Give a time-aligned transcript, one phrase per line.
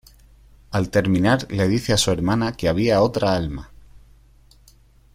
[0.71, 3.69] Al terminar le dice a su hermana que había otra alma.